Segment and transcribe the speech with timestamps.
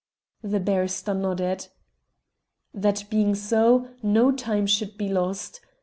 [0.41, 1.67] The barrister nodded.
[2.73, 5.61] "That being so, no time should be lost.